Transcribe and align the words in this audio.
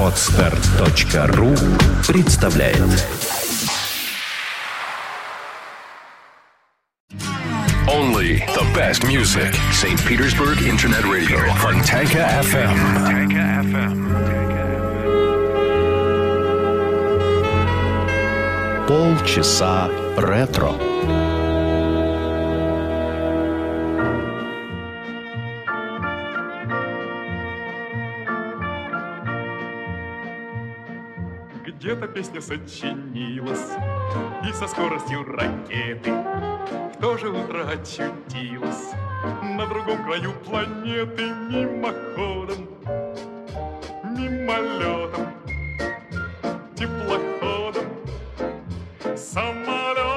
Отстар.ру 0.00 1.54
представляет 2.06 3.06
Only 7.88 8.38
the 8.54 8.64
best 8.74 9.04
music. 9.06 9.54
St. 9.72 9.98
Petersburg 10.06 10.62
Internet 10.62 11.04
Radio. 11.04 11.38
Fontanka 11.56 12.26
FM. 12.42 12.76
Fontanka 12.94 13.62
FM. 13.64 14.08
Полчаса 18.86 19.90
ретро. 20.16 20.91
Где-то 31.83 32.07
песня 32.07 32.39
сочинилась. 32.39 33.73
И 34.47 34.53
со 34.53 34.67
скоростью 34.67 35.25
ракеты 35.25 36.13
В 36.13 37.01
то 37.01 37.17
же 37.17 37.29
утро 37.29 37.67
очутилась. 37.67 38.93
На 39.43 39.65
другом 39.67 40.01
краю 40.05 40.31
планеты 40.45 41.25
Мимоходом, 41.49 42.69
мимолетом 44.17 45.27
Теплоходом 46.73 47.83
Самолетом 49.17 50.07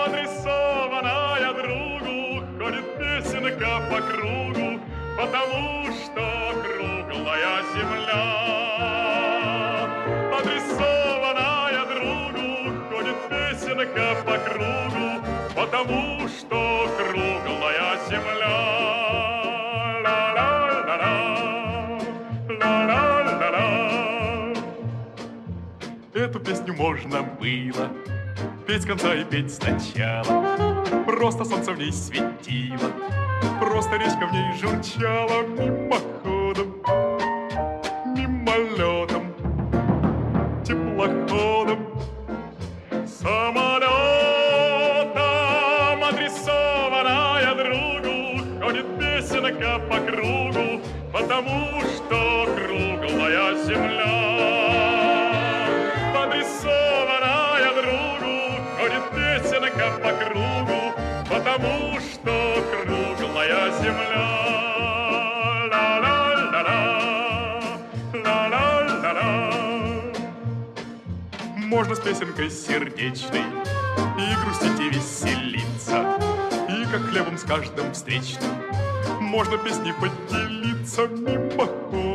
Адресованная 0.00 1.52
другу. 1.54 2.44
Ходит 2.58 2.98
песенка 2.98 3.80
по 3.88 4.02
кругу 4.10 4.80
Потому 5.16 5.86
что 5.92 6.52
круглая 6.64 7.62
земля 7.72 9.11
адресованная 10.42 11.84
другу, 11.86 12.48
ходит 12.90 13.16
песенка 13.28 14.16
по 14.24 14.36
кругу, 14.38 15.10
потому 15.54 16.28
что 16.28 16.88
круглая 16.98 17.98
земля. 18.08 18.56
Ла-ла-ла-ла, 20.04 21.14
ла-ла-ла-ла. 22.60 23.66
Эту 26.14 26.38
песню 26.40 26.74
можно 26.74 27.22
было 27.22 27.88
петь 28.66 28.86
конца 28.86 29.14
и 29.14 29.24
петь 29.24 29.54
сначала. 29.54 30.84
Просто 31.06 31.44
солнце 31.44 31.72
в 31.72 31.78
ней 31.78 31.92
светило, 31.92 32.90
просто 33.60 33.96
речка 33.96 34.26
в 34.26 34.32
ней 34.32 34.52
журчала 34.60 35.42
мимоходом, 35.42 36.11
потому 61.52 62.00
что 62.00 62.64
круглая 62.70 63.70
земля. 63.80 64.38
Можно 71.56 71.94
с 71.94 72.00
песенкой 72.00 72.50
сердечной 72.50 73.40
И 74.18 74.44
грустить, 74.44 74.78
и 74.78 74.90
веселиться 74.90 76.18
И 76.68 76.84
как 76.92 77.00
хлебом 77.08 77.38
с 77.38 77.42
каждым 77.42 77.92
встречным. 77.94 78.50
Можно 79.20 79.56
песней 79.56 79.94
поделиться 79.94 81.06
Мимоходом, 81.06 82.11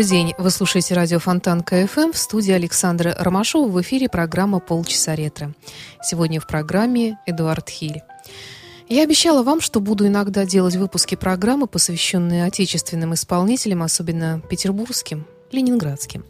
Добрый 0.00 0.16
день. 0.16 0.34
Вы 0.38 0.48
слушаете 0.48 0.94
радио 0.94 1.18
Фонтанка 1.18 1.60
FM 1.60 2.12
в 2.12 2.16
студии 2.16 2.52
Александра 2.52 3.14
Ромашова. 3.18 3.68
В 3.68 3.82
эфире 3.82 4.08
программа 4.08 4.58
«Полчаса 4.58 5.14
ретро». 5.14 5.52
Сегодня 6.02 6.40
в 6.40 6.46
программе 6.46 7.18
Эдуард 7.26 7.68
Хиль. 7.68 8.00
Я 8.88 9.02
обещала 9.02 9.42
вам, 9.42 9.60
что 9.60 9.78
буду 9.78 10.06
иногда 10.06 10.46
делать 10.46 10.76
выпуски 10.76 11.16
программы, 11.16 11.66
посвященные 11.66 12.46
отечественным 12.46 13.12
исполнителям, 13.12 13.82
особенно 13.82 14.40
петербургским, 14.48 15.26
ленинградским. 15.52 16.24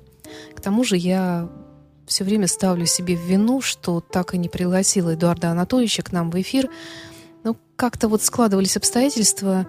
К 0.56 0.60
тому 0.60 0.82
же 0.82 0.96
я 0.96 1.48
все 2.08 2.24
время 2.24 2.48
ставлю 2.48 2.86
себе 2.86 3.14
в 3.14 3.20
вину, 3.20 3.60
что 3.60 4.00
так 4.00 4.34
и 4.34 4.38
не 4.38 4.48
пригласила 4.48 5.14
Эдуарда 5.14 5.52
Анатольевича 5.52 6.02
к 6.02 6.10
нам 6.10 6.32
в 6.32 6.40
эфир. 6.40 6.68
Ну, 7.44 7.56
как-то 7.76 8.08
вот 8.08 8.20
складывались 8.24 8.76
обстоятельства, 8.76 9.64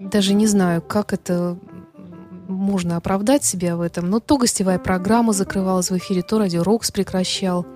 даже 0.00 0.34
не 0.34 0.48
знаю, 0.48 0.82
как 0.82 1.12
это 1.12 1.56
можно 2.48 2.96
оправдать 2.96 3.44
себя 3.44 3.76
в 3.76 3.80
этом, 3.80 4.10
но 4.10 4.20
то 4.20 4.36
гостевая 4.36 4.78
программа 4.78 5.32
закрывалась 5.32 5.90
в 5.90 5.96
эфире, 5.98 6.22
то 6.22 6.38
радио 6.38 6.62
«Рокс» 6.62 6.90
прекращал 6.90 7.66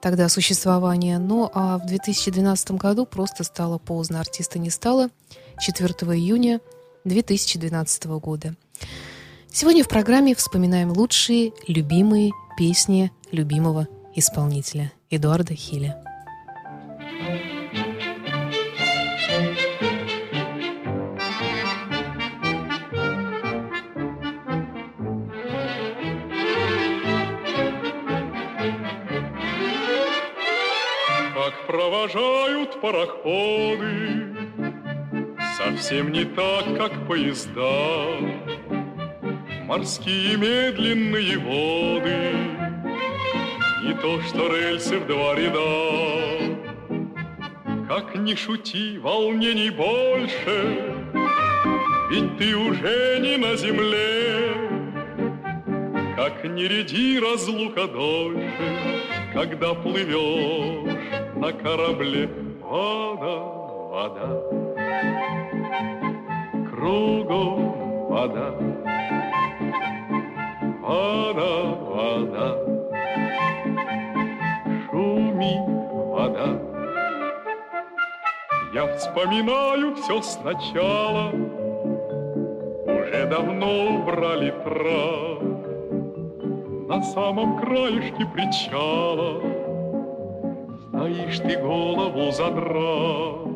тогда 0.00 0.28
существование. 0.28 1.18
Но 1.18 1.50
а 1.54 1.78
в 1.78 1.86
2012 1.86 2.72
году 2.72 3.06
просто 3.06 3.44
стало 3.44 3.78
поздно. 3.78 4.20
Артиста 4.20 4.58
не 4.58 4.70
стало 4.70 5.08
4 5.60 5.88
июня 6.16 6.60
2012 7.04 8.06
года. 8.06 8.54
Сегодня 9.50 9.82
в 9.82 9.88
программе 9.88 10.34
вспоминаем 10.34 10.92
лучшие, 10.92 11.52
любимые 11.66 12.32
песни 12.56 13.10
любимого 13.32 13.88
исполнителя 14.14 14.92
Эдуарда 15.10 15.54
Хиля. 15.54 16.07
Пароходы, 32.80 34.36
Совсем 35.56 36.12
не 36.12 36.24
так, 36.24 36.64
как 36.76 37.06
поезда. 37.06 38.16
Морские 39.64 40.36
медленные 40.36 41.38
воды 41.38 42.58
то, 44.00 44.20
что 44.22 44.54
рельсы 44.54 44.98
в 44.98 45.06
два 45.06 45.34
ряда. 45.34 46.58
Как 47.88 48.14
ни 48.14 48.34
шути, 48.34 48.98
волнений 48.98 49.70
больше, 49.70 50.94
Ведь 52.10 52.38
ты 52.38 52.56
уже 52.56 53.18
не 53.20 53.36
на 53.36 53.56
земле. 53.56 54.54
Как 56.16 56.44
не 56.44 56.68
ряди 56.68 57.18
разлука 57.18 57.86
дольше, 57.86 58.52
Когда 59.32 59.74
плывешь 59.74 60.96
на 61.36 61.52
корабле. 61.52 62.47
Вода, 62.68 63.38
вода, 63.90 64.42
кругом 66.68 67.72
вода, 68.10 68.54
вода, 70.82 71.50
вода, 71.88 72.56
шумит 74.84 75.62
вода. 76.12 76.60
Я 78.74 78.94
вспоминаю 78.96 79.94
все 79.94 80.20
сначала, 80.20 81.30
Уже 82.84 83.26
давно 83.30 83.94
убрали 83.94 84.50
трав. 84.62 85.42
На 86.86 87.02
самом 87.02 87.58
краешке 87.60 88.26
причала 88.34 89.57
Стоишь 91.08 91.38
ты 91.38 91.56
голову 91.56 92.30
задрав 92.32 93.48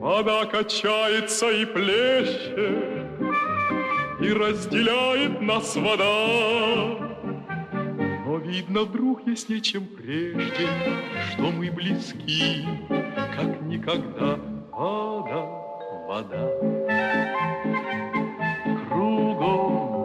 Вода 0.00 0.46
качается 0.46 1.50
и 1.50 1.66
плещет 1.66 3.06
И 4.20 4.32
разделяет 4.32 5.40
нас 5.42 5.76
вода 5.76 7.02
но 8.26 8.38
видно, 8.38 8.80
вдруг 8.82 9.26
есть 9.26 9.48
нечем 9.48 9.86
прежде, 9.86 10.68
Что 11.30 11.42
мы 11.42 11.70
близки, 11.70 12.66
как 12.88 13.62
никогда. 13.62 14.38
Вода, 14.72 15.46
вода, 16.08 16.50
кругом 18.88 19.95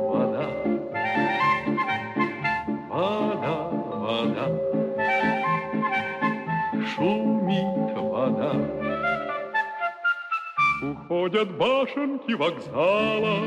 Уходят 11.21 11.56
башенки 11.56 12.33
вокзала, 12.33 13.45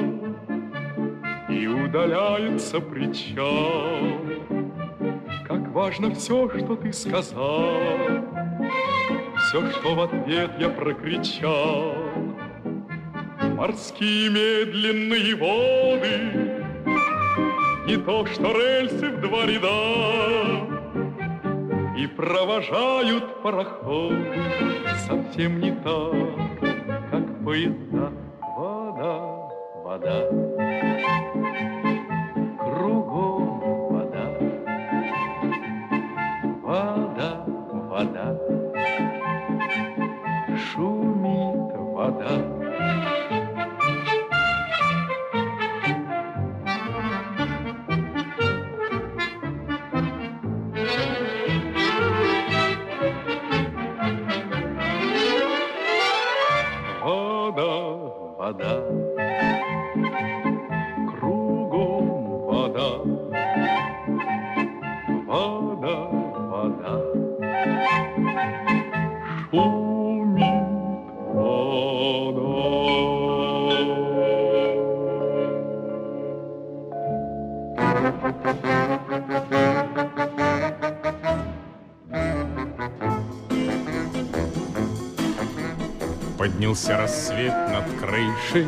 И 1.48 1.66
удаляется 1.66 2.78
причал. 2.78 4.16
Как 5.48 5.72
важно 5.72 6.14
все, 6.14 6.48
что 6.50 6.76
ты 6.76 6.92
сказал, 6.92 7.74
все, 9.38 9.72
что 9.72 9.94
в 9.96 10.02
ответ 10.02 10.52
я 10.60 10.68
прокричал. 10.68 11.96
Морские 13.56 14.30
медленные 14.30 15.34
воды, 15.34 16.62
Не 17.88 17.96
то, 17.96 18.24
что 18.26 18.52
рельсы 18.52 19.08
в 19.08 19.20
два 19.20 19.46
ряда, 19.46 20.68
И 21.98 22.06
провожают 22.06 23.42
пароходы 23.42 24.32
Совсем 25.08 25.58
не 25.58 25.72
так, 25.72 26.33
поезда. 27.54 28.12
Вода, 28.56 29.48
вода, 29.84 30.28
кругом 32.58 33.60
вода, 33.90 34.26
вода, 36.62 37.44
вода 37.90 38.38
шумит. 40.56 41.74
Вода, 41.94 42.53
Поднялся 86.74 86.96
рассвет 86.96 87.54
над 87.70 87.84
крышей, 88.00 88.66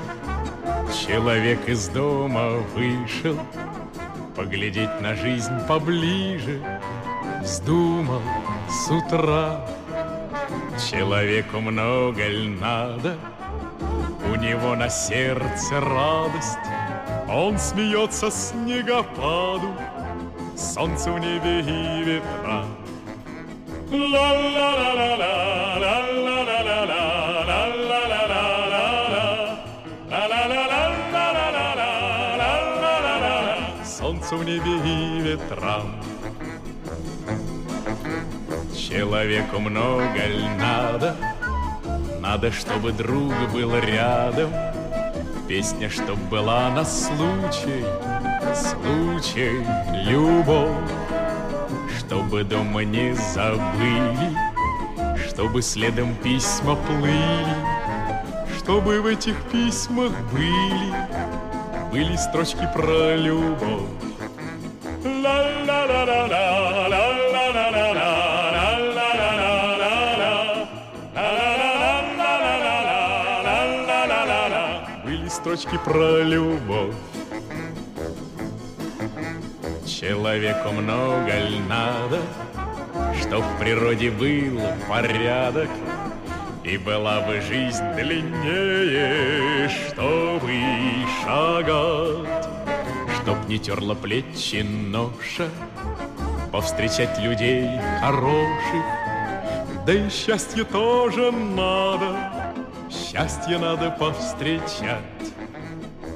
Человек 0.94 1.68
из 1.68 1.88
дома 1.88 2.50
вышел 2.76 3.36
Поглядеть 4.36 5.00
на 5.00 5.16
жизнь 5.16 5.58
поближе. 5.66 6.62
Вздумал 7.42 8.22
с 8.68 8.88
утра. 8.92 9.66
Человеку 10.88 11.58
много 11.58 12.28
ль 12.28 12.48
надо? 12.60 13.16
У 14.30 14.36
него 14.36 14.76
на 14.76 14.88
сердце 14.88 15.80
радость. 15.80 16.58
Он 17.28 17.58
смеется 17.58 18.30
снегопаду. 18.30 19.74
Солнце 20.56 21.10
в 21.10 21.18
небе 21.18 21.58
и 21.58 22.04
ветра. 22.04 22.66
Ла-ла-ла-ла-ла, 23.90 26.15
Солнце 34.28 34.36
в 34.36 34.44
небе 34.44 34.76
и 34.84 35.20
ветра. 35.20 35.82
Человеку 38.76 39.60
много 39.60 40.26
ль 40.26 40.48
надо? 40.58 41.16
Надо, 42.20 42.50
чтобы 42.50 42.92
друг 42.92 43.32
был 43.52 43.76
рядом. 43.76 44.50
Песня, 45.46 45.88
чтоб 45.88 46.18
была 46.30 46.70
на 46.70 46.84
случай, 46.84 47.84
случай, 48.54 49.64
любовь. 49.92 50.74
Чтобы 51.98 52.42
дома 52.42 52.82
не 52.84 53.14
забыли, 53.14 54.36
чтобы 55.28 55.62
следом 55.62 56.14
письма 56.16 56.74
плыли, 56.74 57.56
чтобы 58.58 59.00
в 59.00 59.06
этих 59.06 59.36
письмах 59.52 60.12
были, 60.32 60.94
были 61.92 62.16
строчки 62.16 62.68
про 62.74 63.14
любовь. 63.14 64.05
Были 75.04 75.28
строчки 75.28 75.78
про 75.84 76.22
любовь. 76.22 76.94
Человеку 79.86 80.70
много 80.72 81.32
ль 81.48 81.58
надо, 81.68 82.20
Чтоб 83.20 83.42
в 83.42 83.58
природе 83.58 84.10
был 84.10 84.60
порядок, 84.88 85.68
И 86.64 86.76
была 86.76 87.20
бы 87.22 87.40
жизнь 87.40 87.84
длиннее, 87.94 89.68
Чтобы 89.68 90.52
шагать, 91.24 92.48
Чтоб 93.22 93.48
не 93.48 93.58
терла 93.58 93.94
плечи 93.94 94.62
ноша, 94.62 95.48
Повстречать 96.56 97.18
людей 97.18 97.68
хороших, 98.00 98.84
Да 99.84 99.92
и 99.92 100.08
счастье 100.08 100.64
тоже 100.64 101.30
надо, 101.30 102.16
Счастье 102.90 103.58
надо 103.58 103.90
повстречать. 103.90 105.02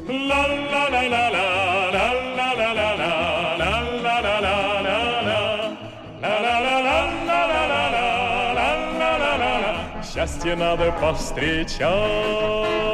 Ла-ла-ла-ла-ла, 0.09 1.91
ла-ла-ла-ла-ла, 1.93 3.13
ла-ла-ла-ла-ла-ла, 3.59 5.77
ла-ла-ла-ла-ла-ла-ла, 6.23 8.15
ла-ла-ла-ла-ла. 8.55 10.03
Счастье 10.03 10.57
надо 10.57 10.91
повстречать. 10.93 12.90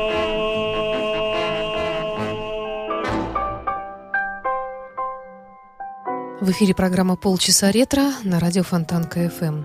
В 6.46 6.50
эфире 6.52 6.76
программа 6.76 7.16
«Полчаса 7.16 7.72
ретро» 7.72 8.12
на 8.22 8.38
радио 8.38 8.62
Фонтанка 8.62 9.02
FM. 9.02 9.64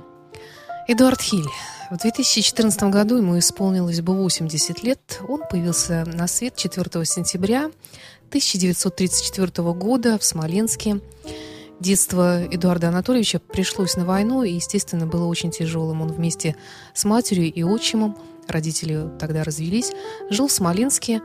Эдуард 0.87 1.21
Хиль. 1.21 1.45
В 1.91 1.97
2014 1.97 2.83
году 2.85 3.17
ему 3.17 3.37
исполнилось 3.37 4.01
бы 4.01 4.15
80 4.15 4.81
лет. 4.81 5.21
Он 5.27 5.43
появился 5.47 6.05
на 6.07 6.25
свет 6.25 6.55
4 6.55 7.05
сентября 7.05 7.69
1934 8.29 9.73
года 9.73 10.17
в 10.17 10.23
Смоленске. 10.23 11.01
Детство 11.79 12.43
Эдуарда 12.45 12.87
Анатольевича 12.87 13.37
пришлось 13.37 13.95
на 13.95 14.05
войну 14.05 14.41
и, 14.41 14.53
естественно, 14.53 15.05
было 15.05 15.27
очень 15.27 15.51
тяжелым. 15.51 16.01
Он 16.01 16.11
вместе 16.11 16.55
с 16.95 17.05
матерью 17.05 17.53
и 17.53 17.61
отчимом, 17.61 18.17
родители 18.47 19.07
тогда 19.19 19.43
развелись, 19.43 19.91
жил 20.31 20.47
в 20.47 20.51
Смоленске, 20.51 21.21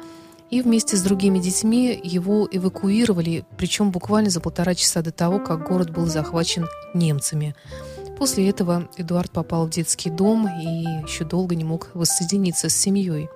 и 0.50 0.62
вместе 0.62 0.96
с 0.96 1.02
другими 1.02 1.38
детьми 1.38 1.98
его 2.02 2.48
эвакуировали, 2.50 3.44
причем 3.56 3.90
буквально 3.90 4.30
за 4.30 4.40
полтора 4.40 4.74
часа 4.74 5.02
до 5.02 5.10
того, 5.10 5.38
как 5.40 5.68
город 5.68 5.90
был 5.90 6.06
захвачен 6.06 6.68
немцами. 6.94 7.54
После 8.18 8.48
этого 8.48 8.88
Эдуард 8.96 9.30
попал 9.30 9.66
в 9.66 9.70
детский 9.70 10.08
дом 10.08 10.48
и 10.48 11.04
еще 11.06 11.24
долго 11.24 11.54
не 11.54 11.64
мог 11.64 11.90
воссоединиться 11.94 12.68
с 12.68 12.76
семьей. 12.76 13.28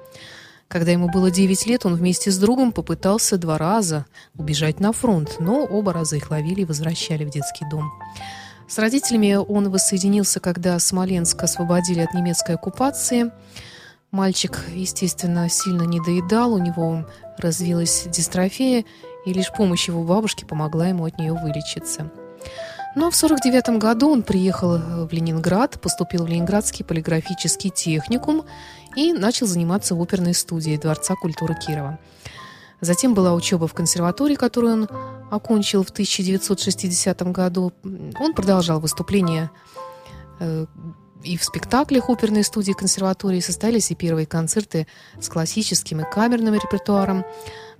Когда 0.68 0.92
ему 0.92 1.10
было 1.10 1.30
9 1.30 1.66
лет, 1.66 1.84
он 1.84 1.96
вместе 1.96 2.30
с 2.30 2.38
другом 2.38 2.70
попытался 2.70 3.36
два 3.36 3.58
раза 3.58 4.06
убежать 4.38 4.78
на 4.78 4.92
фронт, 4.92 5.36
но 5.40 5.64
оба 5.64 5.92
раза 5.92 6.16
их 6.16 6.30
ловили 6.30 6.60
и 6.60 6.64
возвращали 6.64 7.24
в 7.24 7.30
детский 7.30 7.66
дом. 7.68 7.90
С 8.68 8.78
родителями 8.78 9.34
он 9.34 9.68
воссоединился, 9.68 10.38
когда 10.38 10.78
Смоленск 10.78 11.42
освободили 11.42 12.00
от 12.00 12.14
немецкой 12.14 12.54
оккупации– 12.54 13.32
Мальчик, 14.10 14.64
естественно, 14.74 15.48
сильно 15.48 15.82
не 15.82 16.00
доедал, 16.00 16.54
у 16.54 16.58
него 16.58 17.06
развилась 17.38 18.04
дистрофия, 18.06 18.84
и 19.24 19.32
лишь 19.32 19.52
помощь 19.52 19.86
его 19.86 20.02
бабушки 20.02 20.44
помогла 20.44 20.88
ему 20.88 21.04
от 21.04 21.18
нее 21.18 21.32
вылечиться. 21.32 22.10
Но 22.96 23.10
в 23.10 23.14
1949 23.14 23.80
году 23.80 24.10
он 24.10 24.22
приехал 24.24 24.78
в 25.06 25.12
Ленинград, 25.12 25.80
поступил 25.80 26.24
в 26.24 26.28
Ленинградский 26.28 26.84
полиграфический 26.84 27.70
техникум 27.70 28.44
и 28.96 29.12
начал 29.12 29.46
заниматься 29.46 29.94
в 29.94 30.02
оперной 30.02 30.34
студии 30.34 30.76
Дворца 30.76 31.14
культуры 31.14 31.54
Кирова. 31.54 32.00
Затем 32.80 33.14
была 33.14 33.34
учеба 33.34 33.68
в 33.68 33.74
консерватории, 33.74 34.34
которую 34.34 34.72
он 34.72 34.88
окончил 35.30 35.84
в 35.84 35.90
1960 35.90 37.22
году. 37.30 37.72
Он 37.84 38.34
продолжал 38.34 38.80
выступления 38.80 39.52
э, 40.40 40.66
и 41.22 41.36
в 41.36 41.44
спектаклях 41.44 42.08
оперной 42.08 42.44
студии 42.44 42.72
консерватории 42.72 43.40
состоялись 43.40 43.90
и 43.90 43.94
первые 43.94 44.26
концерты 44.26 44.86
с 45.20 45.28
классическим 45.28 46.00
и 46.00 46.10
камерным 46.10 46.54
репертуаром. 46.54 47.24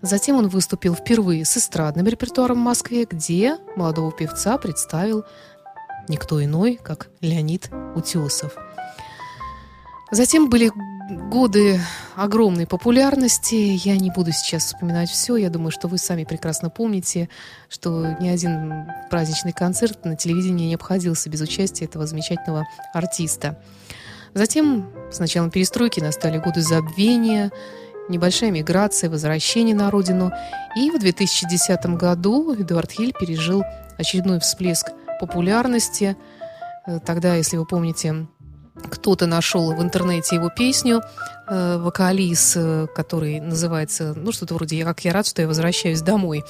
Затем 0.02 0.36
он 0.36 0.48
выступил 0.48 0.94
впервые 0.94 1.44
с 1.44 1.56
эстрадным 1.56 2.06
репертуаром 2.06 2.58
в 2.58 2.64
Москве, 2.64 3.06
где 3.08 3.56
молодого 3.76 4.12
певца 4.12 4.58
представил 4.58 5.24
никто 6.08 6.42
иной, 6.42 6.78
как 6.82 7.08
Леонид 7.20 7.70
Утесов. 7.94 8.54
Затем 10.10 10.50
были 10.50 10.72
годы 11.10 11.80
огромной 12.14 12.66
популярности. 12.66 13.54
Я 13.54 13.96
не 13.96 14.10
буду 14.10 14.32
сейчас 14.32 14.66
вспоминать 14.66 15.10
все. 15.10 15.36
Я 15.36 15.50
думаю, 15.50 15.70
что 15.70 15.88
вы 15.88 15.98
сами 15.98 16.24
прекрасно 16.24 16.70
помните, 16.70 17.28
что 17.68 18.16
ни 18.20 18.28
один 18.28 18.86
праздничный 19.10 19.52
концерт 19.52 20.04
на 20.04 20.16
телевидении 20.16 20.68
не 20.68 20.74
обходился 20.74 21.28
без 21.28 21.40
участия 21.40 21.86
этого 21.86 22.06
замечательного 22.06 22.66
артиста. 22.94 23.60
Затем 24.34 24.90
с 25.10 25.18
началом 25.18 25.50
перестройки 25.50 26.00
настали 26.00 26.38
годы 26.38 26.62
забвения, 26.62 27.50
небольшая 28.08 28.50
миграция, 28.50 29.10
возвращение 29.10 29.74
на 29.74 29.90
родину. 29.90 30.30
И 30.76 30.90
в 30.90 30.98
2010 30.98 31.86
году 31.96 32.54
Эдуард 32.54 32.92
Хиль 32.92 33.12
пережил 33.18 33.64
очередной 33.98 34.38
всплеск 34.38 34.92
популярности. 35.20 36.16
Э, 36.86 37.00
тогда, 37.04 37.34
если 37.34 37.56
вы 37.56 37.66
помните, 37.66 38.26
кто-то 38.74 39.26
нашел 39.26 39.72
в 39.74 39.82
интернете 39.82 40.36
его 40.36 40.50
песню, 40.50 41.02
э, 41.48 41.78
вокалист, 41.78 42.56
э, 42.56 42.86
который 42.94 43.40
называется, 43.40 44.14
ну, 44.16 44.32
что-то 44.32 44.54
вроде 44.54 44.78
«Я 44.78 44.84
как 44.84 45.04
я 45.04 45.12
рад, 45.12 45.26
что 45.26 45.42
я 45.42 45.48
возвращаюсь 45.48 46.02
домой». 46.02 46.44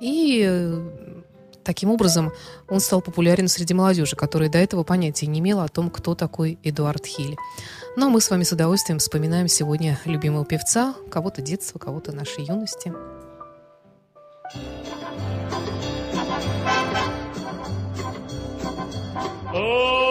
И 0.00 0.44
э, 0.46 0.80
таким 1.62 1.90
образом 1.90 2.32
он 2.68 2.80
стал 2.80 3.00
популярен 3.00 3.48
среди 3.48 3.74
молодежи, 3.74 4.16
которая 4.16 4.48
до 4.48 4.58
этого 4.58 4.84
понятия 4.84 5.26
не 5.26 5.40
имела 5.40 5.64
о 5.64 5.68
том, 5.68 5.90
кто 5.90 6.14
такой 6.14 6.58
Эдуард 6.62 7.06
Хиль. 7.06 7.36
Ну, 7.96 8.06
а 8.06 8.10
мы 8.10 8.20
с 8.20 8.30
вами 8.30 8.42
с 8.42 8.52
удовольствием 8.52 8.98
вспоминаем 8.98 9.48
сегодня 9.48 10.00
любимого 10.04 10.44
певца, 10.44 10.94
кого-то 11.10 11.42
детства, 11.42 11.78
кого-то 11.78 12.12
нашей 12.12 12.44
юности. 12.44 12.92
Oh 19.56 20.03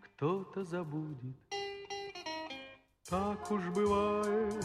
кто-то 0.00 0.62
забудет. 0.64 1.34
Так 3.10 3.50
уж 3.50 3.60
бывает, 3.70 4.64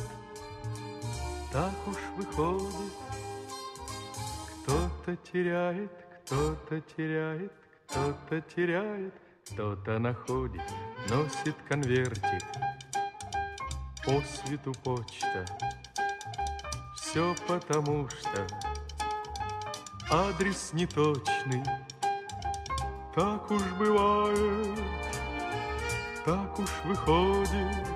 так 1.52 1.74
уж 1.88 1.98
выходит. 2.16 2.94
Кто-то 4.62 5.16
теряет, 5.16 5.92
кто-то 6.26 6.80
теряет, 6.96 7.52
кто-то 7.88 8.42
теряет, 8.42 9.16
кто-то 9.52 9.98
находит, 9.98 10.62
носит 11.10 11.56
конвертик. 11.68 12.44
По 14.06 14.22
свету 14.22 14.74
почта. 14.84 15.44
Все 16.96 17.34
потому 17.48 18.08
что 18.10 18.46
адрес 20.12 20.72
неточный. 20.74 21.64
Так 23.16 23.50
уж 23.50 23.64
бывает, 23.80 24.80
так 26.24 26.60
уж 26.60 26.70
выходит. 26.86 27.88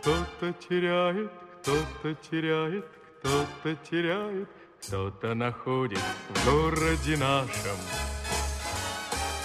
Кто-то 0.00 0.52
теряет, 0.68 1.32
кто-то 1.62 2.14
теряет, 2.30 2.84
кто-то 3.18 3.74
теряет, 3.90 4.48
кто-то 4.82 5.34
находит 5.34 6.02
в 6.28 6.44
городе 6.44 7.16
нашем. 7.16 7.78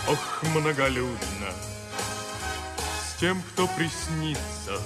Ох, 0.09 0.43
многолюдно, 0.55 1.51
с 2.77 3.19
тем, 3.19 3.41
кто 3.53 3.67
приснится, 3.77 4.77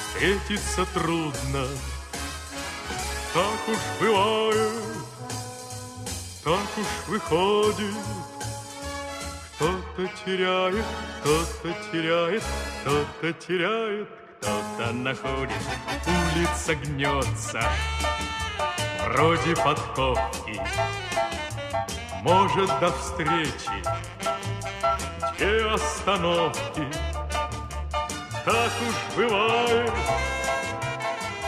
встретиться 0.00 0.84
трудно. 0.92 1.66
Так 3.32 3.68
уж 3.68 3.78
бывает, 4.00 4.82
так 6.44 6.60
уж 6.76 7.08
выходит, 7.08 7.94
кто-то 9.54 10.10
теряет, 10.24 10.84
кто-то 11.20 11.74
теряет, 11.92 12.42
кто-то 12.80 13.32
теряет, 13.34 14.08
кто-то 14.40 14.92
находит, 14.92 15.52
улица 16.06 16.74
гнется, 16.74 17.62
вроде 19.06 19.54
подковки. 19.56 20.60
Может, 22.22 22.70
до 22.80 22.92
встречи 22.92 23.82
две 25.38 25.70
остановки. 25.72 26.86
Так 28.44 28.72
уж 28.88 29.16
бывает, 29.16 29.92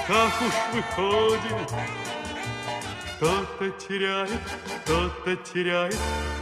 так 0.06 0.32
уж 0.40 0.54
выходит, 0.72 1.72
кто-то 3.16 3.70
теряет, 3.70 4.40
кто-то 4.84 5.36
теряет, 5.36 5.96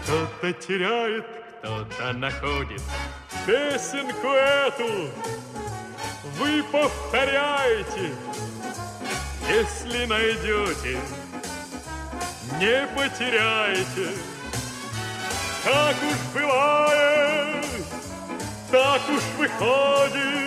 кто-то 0.05 0.53
теряет, 0.53 1.27
кто-то 1.59 2.13
находит. 2.15 2.83
Песенку 3.47 4.29
эту 4.29 5.11
вы 6.39 6.63
повторяете, 6.65 8.15
если 9.49 10.07
найдете, 10.07 10.99
не 12.59 12.87
потеряйте. 12.97 14.11
Так 15.65 15.97
уж 16.03 16.41
бывает, 16.41 17.67
так 18.71 19.03
уж 19.09 19.23
выходит. 19.39 20.43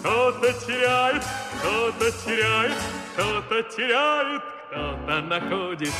Кто-то 0.00 0.52
теряет, 0.66 1.22
кто-то 1.58 2.10
теряет, 2.24 2.76
кто-то 3.12 3.62
теряет, 3.64 4.42
кто-то 4.70 5.20
находит. 5.22 5.92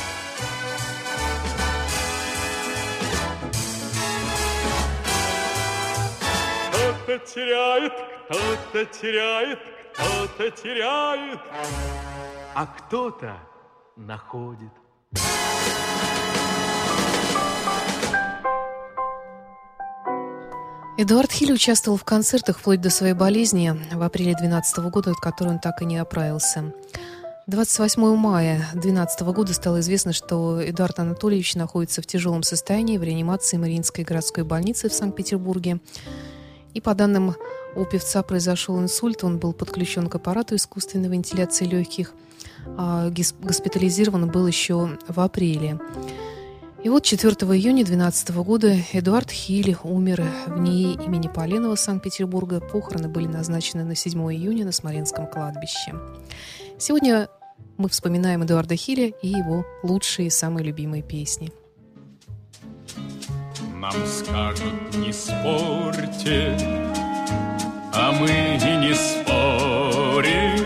Кто-то 6.69 7.19
теряет, 7.25 7.93
кто-то 8.29 8.85
теряет, 8.85 9.59
кто-то 9.93 10.51
теряет, 10.51 11.39
а 12.55 12.65
кто-то 12.65 13.37
находит. 13.97 14.71
Эдуард 20.97 21.31
Хиль 21.31 21.51
участвовал 21.51 21.97
в 21.97 22.03
концертах 22.05 22.59
вплоть 22.59 22.79
до 22.79 22.89
своей 22.89 23.13
болезни 23.13 23.75
в 23.91 24.01
апреле 24.03 24.33
2012 24.33 24.77
года, 24.91 25.11
от 25.11 25.17
которой 25.17 25.49
он 25.49 25.59
так 25.59 25.81
и 25.81 25.85
не 25.85 25.97
оправился. 25.97 26.73
28 27.47 28.15
мая 28.15 28.57
2012 28.73 29.21
года 29.21 29.53
стало 29.53 29.79
известно, 29.79 30.13
что 30.13 30.61
Эдуард 30.63 30.99
Анатольевич 30.99 31.55
находится 31.55 32.01
в 32.01 32.05
тяжелом 32.05 32.43
состоянии 32.43 32.99
в 32.99 33.03
реанимации 33.03 33.57
Мариинской 33.57 34.03
городской 34.03 34.43
больницы 34.43 34.89
в 34.89 34.93
Санкт-Петербурге. 34.93 35.79
И 36.75 36.81
по 36.81 36.93
данным 36.93 37.35
у 37.75 37.85
певца 37.85 38.21
произошел 38.21 38.79
инсульт, 38.79 39.23
он 39.23 39.39
был 39.39 39.53
подключен 39.53 40.07
к 40.07 40.15
аппарату 40.15 40.55
искусственной 40.55 41.09
вентиляции 41.09 41.65
легких, 41.65 42.13
а 42.77 43.09
госпитализирован 43.09 44.29
был 44.29 44.45
еще 44.45 44.97
в 45.07 45.19
апреле. 45.19 45.79
И 46.83 46.89
вот 46.89 47.03
4 47.03 47.33
июня 47.33 47.85
2012 47.85 48.29
года 48.37 48.75
Эдуард 48.93 49.29
Хилли 49.29 49.77
умер 49.83 50.23
в 50.47 50.59
НИИ 50.59 51.03
имени 51.05 51.27
Поленова 51.27 51.75
Санкт-Петербурга. 51.75 52.59
Похороны 52.59 53.07
были 53.07 53.27
назначены 53.27 53.83
на 53.83 53.95
7 53.95 54.19
июня 54.33 54.65
на 54.65 54.71
Смоленском 54.71 55.27
кладбище. 55.27 55.93
Сегодня 56.81 57.29
мы 57.77 57.89
вспоминаем 57.89 58.43
Эдуарда 58.43 58.75
Хилля 58.75 59.09
и 59.21 59.27
его 59.27 59.63
лучшие 59.83 60.31
самые 60.31 60.65
любимые 60.65 61.03
песни. 61.03 61.51
Нам 63.75 63.93
скажут, 64.07 64.95
не 64.95 65.13
спорьте, 65.13 66.57
а 67.93 68.11
мы 68.13 68.27
и 68.27 68.77
не 68.77 68.95
спорим. 68.95 70.65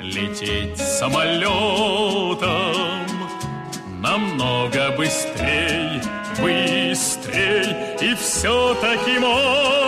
Лететь 0.00 0.78
самолетом 0.78 2.40
намного 4.00 4.90
быстрей, 4.96 6.00
быстрей, 6.40 7.76
и 8.00 8.14
все-таки 8.14 9.18
море 9.18 9.83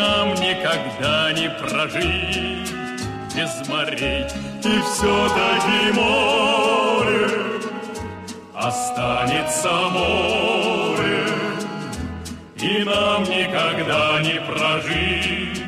нам 0.00 0.34
никогда 0.34 1.32
не 1.32 1.50
прожить 1.50 2.72
без 3.34 3.68
морей, 3.68 4.24
и 4.64 4.80
все-таки 4.80 5.92
море 5.92 7.28
останется 8.54 9.70
морем, 9.92 11.58
и 12.56 12.84
нам 12.84 13.22
никогда 13.24 14.20
не 14.22 14.40
прожить 14.40 15.62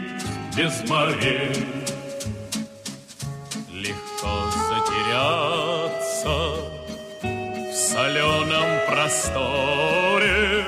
без 0.56 0.88
морей. 0.88 1.82
затеряться 4.72 6.36
в 7.32 7.74
соленом 7.74 8.70
просторе. 8.88 10.64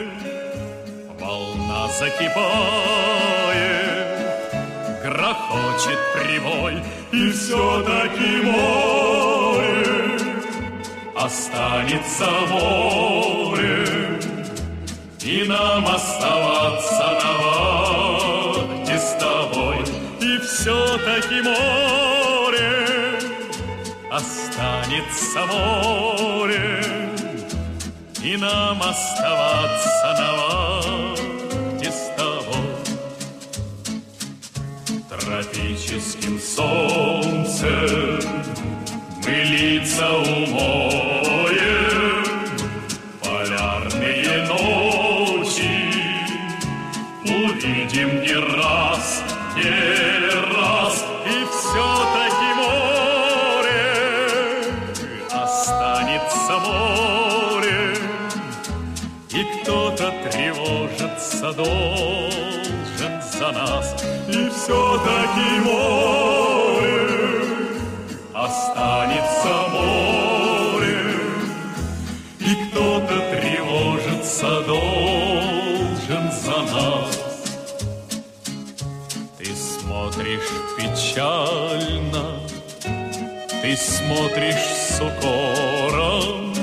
Волна 1.18 1.88
закипает, 1.88 3.33
грохочет 5.04 5.98
прибой, 6.14 6.82
и 7.12 7.30
все-таки 7.30 8.40
море 8.42 9.84
останется 11.14 12.26
море, 12.48 14.18
и 15.20 15.44
нам 15.46 15.86
оставаться 15.86 17.18
на 17.20 17.32
вахте 17.42 18.98
с 18.98 19.16
тобой, 19.20 19.84
и 20.20 20.38
все-таки 20.38 21.42
море 21.42 23.20
останется 24.10 25.40
море, 25.52 26.82
И 28.22 28.38
нам 28.38 28.80
оставаться 28.80 30.16
на 30.18 30.32
вахте 30.32 31.13
Тропическим 35.94 36.40
солнцем. 36.40 38.18
Мы 39.24 39.32
лица 39.32 40.10
умоем, 40.10 41.44
Полярные 43.22 44.44
ночи. 44.48 45.92
Увидим 47.22 48.22
не 48.22 48.34
раз, 48.56 49.22
не 49.56 49.70
раз, 50.56 51.04
И 51.26 51.44
все-таки 51.44 52.44
тревожиться 60.30 61.52
должен 61.52 63.22
за 63.38 63.52
нас, 63.52 63.93
и 63.93 63.93
все-таки 64.64 65.60
море, 65.60 67.08
останется 68.32 69.54
море, 69.70 71.00
и 72.40 72.54
кто-то 72.64 73.14
тревожится 73.30 74.62
должен 74.62 76.32
за 76.32 76.58
нас. 76.72 77.14
Ты 79.36 79.46
смотришь 79.54 80.52
печально, 80.78 82.24
ты 83.60 83.76
смотришь 83.76 84.68
с 84.88 84.98
укором, 84.98 86.54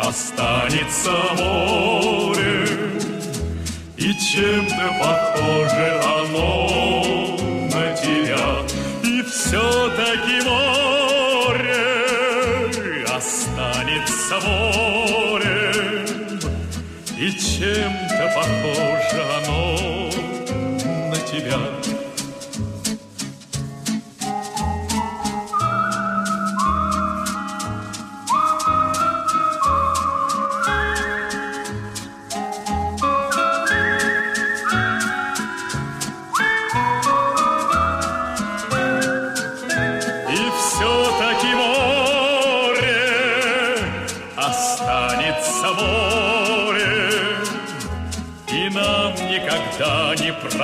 Останется 0.00 1.10
море. 1.36 2.68
И 3.96 4.14
чем-то 4.14 4.86
похоже 5.00 6.00
оно 6.04 7.36
на 7.74 7.86
тебя. 7.96 8.44
И 9.02 9.22
все-таки 9.22 10.40
море 10.48 11.86
Останется 13.12 14.36
море 14.46 16.06
И 17.18 17.32
чем-то 17.32 18.24
похоже 18.36 19.20
оно 19.42 19.60
на 21.10 21.16
тебя 21.16 21.77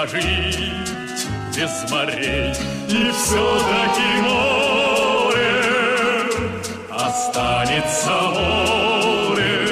прожить 0.05 0.59
без 1.57 1.91
морей. 1.91 2.53
И 2.89 3.11
все-таки 3.13 4.21
море 4.23 5.55
останется 6.91 8.11
море, 8.35 9.69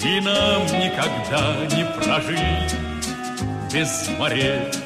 И 0.00 0.20
нам 0.20 0.66
никогда 0.66 1.56
не 1.76 1.84
прожить 1.84 2.74
без 3.72 4.08
морей. 4.18 4.79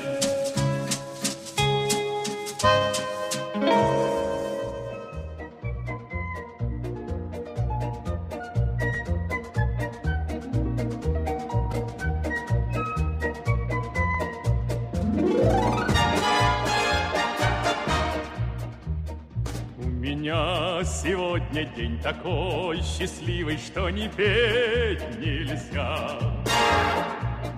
Что 23.75 23.91
не 23.91 24.07
петь 24.07 25.03
нельзя. 25.19 26.17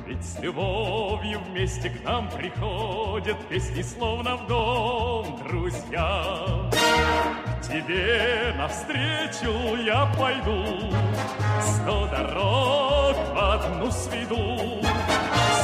Ведь 0.07 0.25
с 0.25 0.41
любовью 0.41 1.41
вместе 1.51 1.91
к 1.91 2.03
нам 2.05 2.31
приходят 2.31 3.37
песни, 3.51 3.83
словно 3.83 4.37
в 4.37 4.47
дом 4.47 5.39
друзья. 5.47 6.71
К 7.61 7.69
тебе 7.69 8.55
навстречу 8.57 9.77
я 9.85 10.11
пойду, 10.19 10.91
сто 11.61 12.07
дорог 12.07 13.17
в 13.35 13.53
одну 13.53 13.91
сведу. 13.91 14.81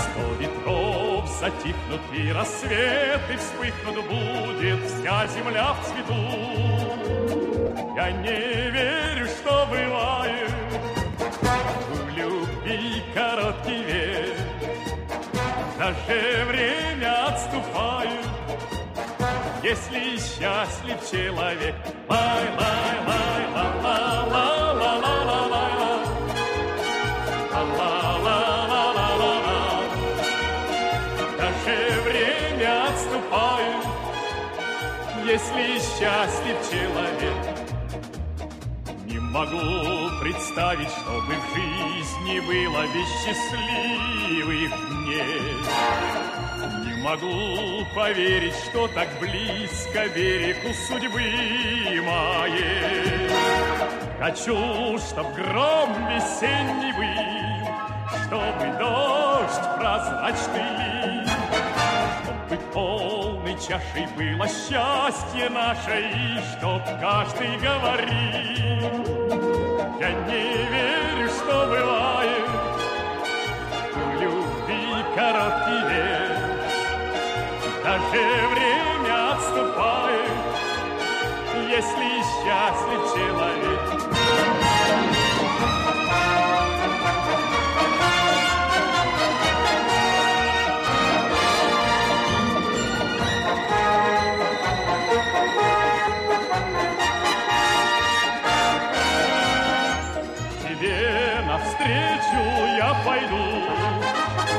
Сто 0.02 0.34
ветров 0.38 1.26
затихнут 1.40 2.02
и 2.12 2.30
рассветы 2.30 3.38
вспыхнут, 3.38 4.04
будет 4.04 4.80
вся 4.84 5.26
земля 5.28 5.72
в 5.72 5.86
цвету. 5.86 6.52
Я 7.96 8.10
не 8.10 8.70
верю, 8.70 9.26
что 9.26 9.66
бывает 9.70 10.11
Даже 15.92 16.44
время 16.46 17.26
отступает, 17.26 18.26
если 19.62 20.16
счастлив 20.16 20.96
человек. 21.10 21.74
Лай, 22.08 22.44
лай, 22.58 22.96
лай, 23.06 23.46
ла, 23.54 23.66
ла, 23.82 24.24
ла, 24.24 24.54
ла, 24.72 24.92
ла, 24.96 25.16
ла, 25.24 25.42
ла. 25.50 25.94
Ла, 27.52 27.92
ла, 28.24 28.38
ла, 28.68 28.84
ла, 28.94 29.32
ла. 29.44 29.72
Даже 31.38 31.76
время 32.02 32.70
отступает, 32.88 33.84
если 35.26 35.66
счастлив 35.78 36.56
человек. 36.70 37.40
Не 39.04 39.18
могу 39.18 40.22
представить, 40.22 40.88
чтобы 40.88 41.34
в 41.34 41.44
жизни 41.54 42.40
было 42.40 42.82
без 42.94 43.08
счастливых 43.24 44.70
дней. 44.88 45.51
Могу 47.02 47.84
поверить, 47.94 48.54
что 48.54 48.86
так 48.88 49.08
близко 49.18 50.08
берегу 50.14 50.72
судьбы 50.72 52.00
моей. 52.00 53.28
Хочу, 54.20 54.98
чтоб 54.98 55.32
гром 55.34 56.08
весенний 56.08 56.92
был, 56.92 57.66
чтобы 58.24 58.78
дождь 58.78 59.78
прозрачный 59.78 61.22
чтобы 62.52 62.62
полной 62.72 63.54
чашей 63.54 64.06
было 64.16 64.46
счастье 64.46 65.48
наше, 65.48 66.10
и 66.14 66.38
чтоб 66.56 66.82
каждый 67.00 67.56
говорил. 67.58 68.92
Я 70.00 70.12
не 70.26 70.56
верю, 70.70 71.28
что 71.28 71.66
бывает 71.66 72.48
в 73.94 74.20
любви 74.20 75.04
короткий 75.14 75.82
век. 75.88 76.21
Даже 77.92 78.46
время 78.48 79.32
отступает, 79.32 80.30
если 81.68 82.22
счастлив 82.22 83.02
человек. 83.12 83.82
Тебе 100.62 101.44
навстречу 101.46 102.42
я 102.78 102.90
пойду, 103.04 103.44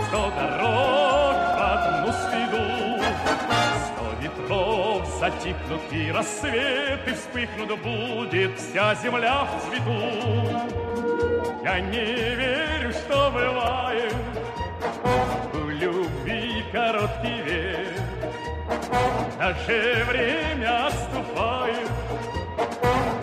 Сто 0.07 0.21
дорог 0.29 1.12
затихнут 5.33 5.81
и 5.91 6.11
рассветы 6.11 7.13
вспыхнут, 7.13 7.79
Будет 7.81 8.59
вся 8.59 8.95
земля 8.95 9.45
в 9.45 9.67
цвету. 9.67 10.59
Я 11.63 11.79
не 11.79 12.05
верю, 12.35 12.91
что 12.91 13.31
бывает 13.31 14.15
в 15.53 15.69
любви 15.69 16.63
короткий 16.71 17.41
век. 17.41 17.99
Даже 19.37 20.05
время 20.09 20.87
отступает, 20.87 21.89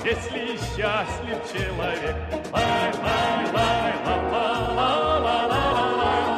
если 0.05 0.57
счастлив 0.57 1.39
человек. 1.53 2.17
Лай, 2.53 2.93
лай, 3.03 3.53
лай, 3.53 3.95
ла, 4.05 4.17
ла, 4.33 4.49
ла, 4.75 5.19
ла, 5.19 5.47
ла, 5.47 5.47
ла, 5.47 5.87
ла. 5.97 6.01
Ла, 6.01 6.30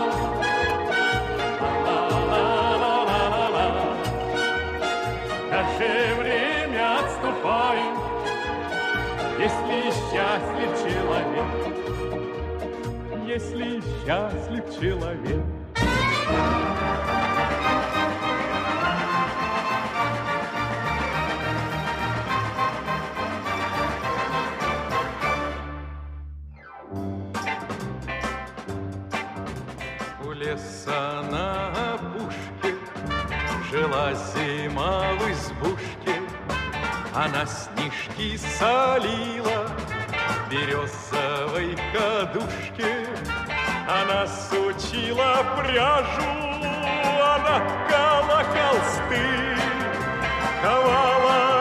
Если 13.34 13.80
счастлив 14.04 14.64
человек. 14.78 15.42
У 30.22 30.32
леса 30.32 31.22
на 31.30 31.94
опушке 31.94 32.76
Жила 33.70 34.12
зима 34.12 35.14
в 35.18 35.30
избушке 35.30 36.20
Она 37.14 37.46
снежки 37.46 38.36
солила 38.58 39.70
березовой 41.52 41.76
кадушке. 41.92 43.06
Она 43.88 44.26
сучила 44.26 45.44
пряжу, 45.56 46.22
она 47.20 47.60
ткала 47.86 48.44
холсты, 48.44 49.56
ковала 50.62 51.51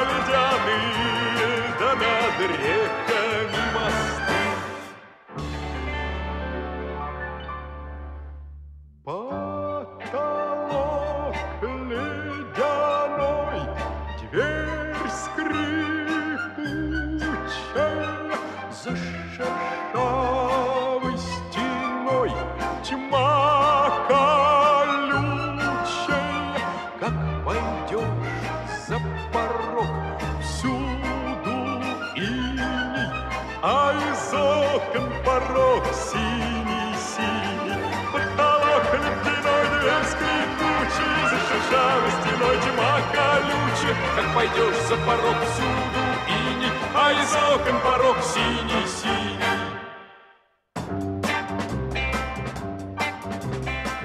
стеной 42.12 42.58
тьма 42.64 42.94
колючая. 43.14 43.96
Как 44.16 44.28
пойдешь 44.36 44.82
за 44.88 44.96
порог, 44.98 45.38
всюду 45.52 46.04
иней, 46.28 46.72
а 46.96 47.12
из 47.12 47.32
окон 47.54 47.80
порог 47.82 48.18
синий-синий. 48.22 49.82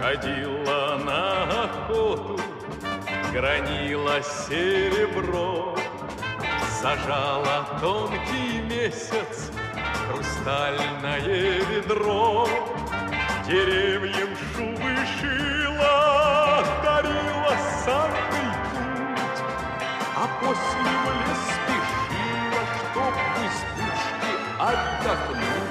Ходила 0.01 0.99
на 1.05 1.65
охоту, 1.65 2.41
гранила 3.33 4.23
серебро, 4.23 5.77
Зажала 6.81 7.67
тонкий 7.81 8.61
месяц 8.61 9.51
хрустальное 10.07 11.21
ведро, 11.71 12.49
Деревьям 13.47 14.29
шубы 14.55 14.97
шила, 15.19 16.06
после 20.41 20.93
спешила, 21.35 22.63
чтоб 22.91 23.15
в 23.15 23.39
избушке 23.47 24.33
отдохнуть. 24.59 25.66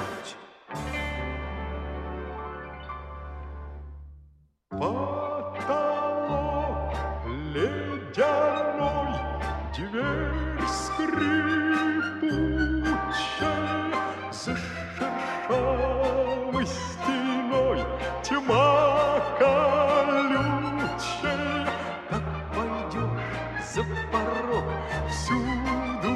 За 23.76 23.84
порог, 24.10 24.64
всюду 25.10 26.12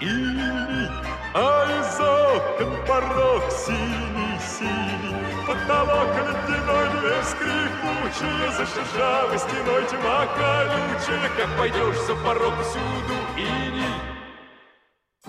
иней, 0.00 0.90
А 1.34 1.64
из 1.78 2.00
окон 2.00 2.72
порог 2.86 3.42
синий-синий. 3.50 5.16
Потолок 5.46 6.10
ледяной, 6.26 6.86
дверь 7.00 7.24
скрипучая, 7.32 8.50
За 8.52 8.66
шершавой 8.66 9.38
стеной 9.38 9.84
тьма 9.90 10.26
колючая. 10.36 11.30
Как 11.38 11.48
пойдешь 11.56 12.00
за 12.06 12.14
порог, 12.16 12.54
всюду 12.60 13.16
иней, 13.38 13.96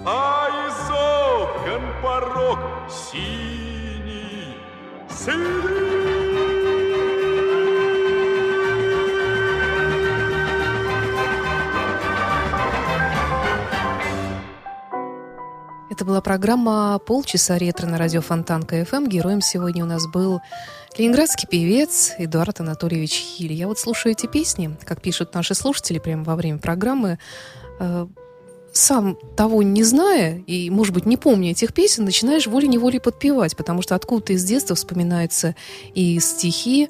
А 0.05 0.49
из 0.67 0.79
окон 0.91 1.83
порог 2.03 2.59
синий, 2.89 3.48
была 16.09 16.21
программа 16.21 16.99
«Полчаса 17.05 17.59
ретро» 17.59 17.85
на 17.85 17.99
радио 17.99 18.21
Фонтанка 18.21 18.63
FM. 18.63 19.05
Героем 19.05 19.41
сегодня 19.41 19.83
у 19.83 19.87
нас 19.87 20.07
был 20.07 20.41
ленинградский 20.97 21.47
певец 21.47 22.15
Эдуард 22.17 22.61
Анатольевич 22.61 23.11
Хиль. 23.11 23.53
Я 23.53 23.67
вот 23.67 23.77
слушаю 23.77 24.13
эти 24.13 24.25
песни, 24.25 24.75
как 24.85 25.03
пишут 25.03 25.35
наши 25.35 25.53
слушатели 25.53 25.99
прямо 25.99 26.23
во 26.23 26.35
время 26.35 26.57
программы, 26.57 27.19
э, 27.79 28.07
сам 28.73 29.19
того 29.37 29.61
не 29.61 29.83
зная 29.83 30.39
и, 30.47 30.71
может 30.71 30.95
быть, 30.95 31.05
не 31.05 31.15
помня 31.15 31.51
этих 31.51 31.75
песен, 31.75 32.05
начинаешь 32.05 32.47
волей-неволей 32.47 32.99
подпевать, 32.99 33.55
потому 33.55 33.83
что 33.83 33.93
откуда-то 33.93 34.33
из 34.33 34.43
детства 34.43 34.75
вспоминаются 34.75 35.53
и 35.93 36.19
стихи, 36.19 36.89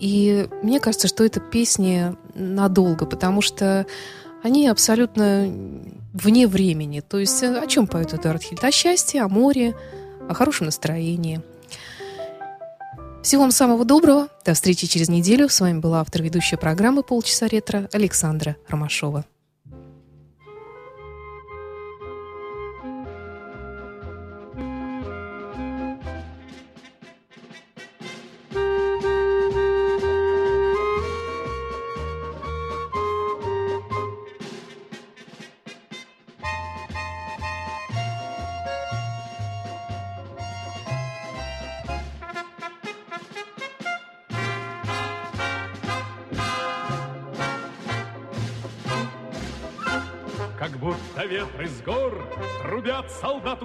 и 0.00 0.46
мне 0.62 0.80
кажется, 0.80 1.08
что 1.08 1.24
это 1.24 1.40
песни 1.40 2.14
надолго, 2.34 3.06
потому 3.06 3.40
что 3.40 3.86
они 4.42 4.68
абсолютно 4.68 5.52
вне 6.14 6.46
времени. 6.46 7.00
То 7.00 7.18
есть 7.18 7.42
э, 7.42 7.58
о 7.58 7.66
чем 7.66 7.86
поет 7.86 8.14
Эдуард 8.14 8.42
Хильд? 8.42 8.62
О 8.62 8.70
счастье, 8.70 9.22
о 9.22 9.28
море, 9.28 9.74
о 10.28 10.34
хорошем 10.34 10.66
настроении. 10.66 11.40
Всего 13.22 13.42
вам 13.42 13.50
самого 13.50 13.84
доброго. 13.84 14.28
До 14.44 14.54
встречи 14.54 14.86
через 14.86 15.08
неделю. 15.08 15.48
С 15.48 15.60
вами 15.60 15.80
была 15.80 16.00
автор 16.00 16.22
ведущая 16.22 16.56
программы 16.56 17.02
«Полчаса 17.02 17.46
ретро» 17.46 17.88
Александра 17.92 18.56
Ромашова. 18.68 19.24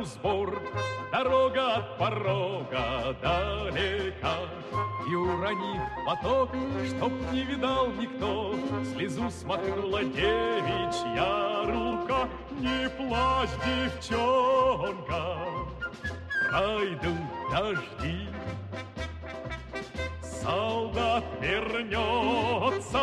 Солдату 0.03 0.05
сбор, 0.05 0.61
Дорога 1.11 1.75
от 1.75 1.97
порога 1.97 3.15
далека. 3.21 4.35
И 5.09 5.15
уронив 5.15 5.81
поток, 6.05 6.49
чтоб 6.87 7.11
не 7.31 7.43
видал 7.43 7.87
никто, 7.87 8.55
Слезу 8.93 9.29
смахнула 9.29 10.03
девичья 10.03 11.65
рука. 11.65 12.27
Не 12.59 12.89
плачь, 12.89 13.49
девчонка, 13.65 15.37
пройдут 16.49 17.17
дожди. 17.51 18.27
Солдат 20.21 21.23
вернется, 21.41 22.99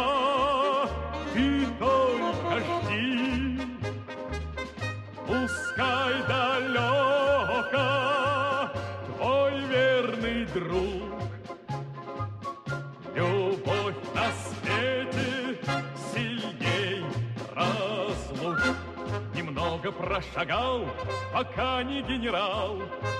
прошагал, 20.10 20.86
пока 21.32 21.84
не 21.84 22.02
генерал, 22.02 22.78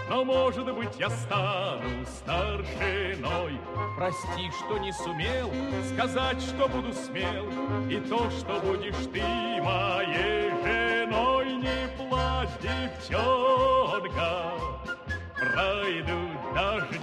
но, 0.08 0.24
может 0.24 0.74
быть, 0.74 0.98
я 0.98 1.08
стану 1.08 2.04
старшиной. 2.04 3.60
Прости, 3.96 4.50
что 4.58 4.76
не 4.78 4.92
сумел 4.92 5.52
сказать, 5.94 6.42
что 6.42 6.66
буду 6.66 6.92
смел, 6.92 7.46
и 7.88 8.00
то, 8.08 8.28
что 8.30 8.58
будешь 8.58 9.06
ты 9.12 9.22
моей 9.62 10.50
женой. 10.64 11.52
Не 11.58 11.88
плачь, 11.96 12.48
девчонка, 12.60 14.54
пройдут 15.38 16.54
дожди. 16.54 16.99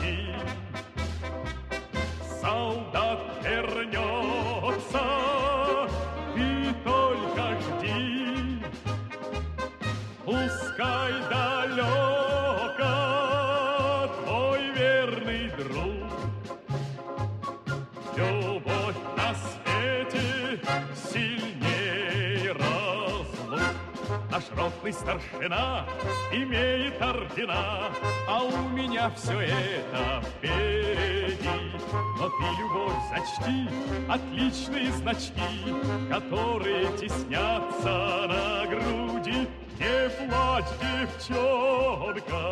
Ротный 24.88 24.93
старшина 24.93 25.86
имеет 26.32 27.02
ордена, 27.02 27.89
а 28.28 28.43
у 28.43 28.69
меня 28.69 29.10
все 29.17 29.41
это 29.41 30.23
впереди. 30.26 31.71
Но 32.17 32.30
ты, 32.30 32.45
любовь, 32.58 32.93
зачти 33.10 33.69
отличные 34.08 34.91
значки, 34.93 35.76
которые 36.10 36.88
теснятся 36.97 38.28
на 38.28 38.65
груди. 38.67 39.47
Не 39.78 40.10
плачь, 40.30 40.65
девчонка, 40.82 42.43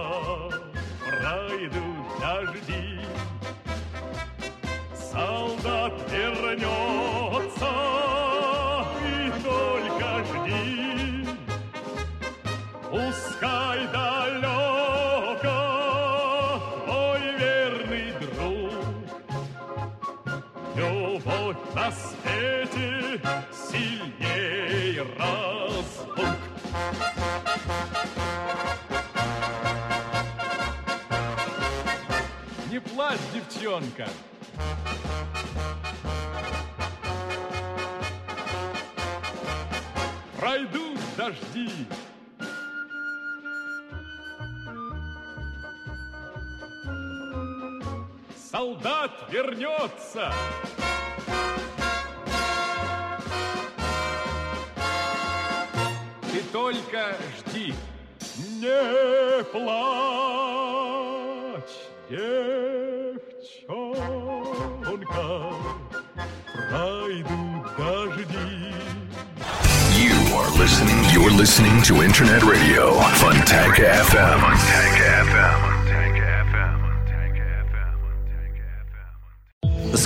пройдут 1.06 2.20
дожди. 2.20 3.00
Солдат 4.94 5.94
вернется, 6.12 7.95
Пускай 13.46 13.88
далеко 13.94 15.44
твой 16.84 17.22
верный 17.38 18.12
друг. 18.20 18.74
Любовь 20.76 21.58
на 21.76 21.92
свете 21.92 23.22
сильнее 23.54 25.06
разлук. 25.20 26.40
Не 32.72 32.80
плачь, 32.80 33.20
девчонка. 33.32 34.08
Пройдут 40.40 41.00
дожди. 41.16 41.70
Солдат 48.76 49.12
вернется. 49.30 50.34
Ты 56.32 56.42
только 56.52 57.16
жди. 57.38 57.74
Не 58.60 59.44
плачь, 59.46 59.72
девчонка, 62.10 62.36
пройдут 66.70 67.66
дожди. 67.78 68.74
You 69.98 70.16
are 70.36 70.50
listening. 70.58 71.00
You're 71.14 71.32
listening 71.32 71.82
to 71.84 72.02
Internet 72.04 72.44
Radio 72.44 73.00
Fontanka 73.20 73.86
FM. 74.10 74.40
Fontanka 74.42 75.24
FM. 75.24 75.25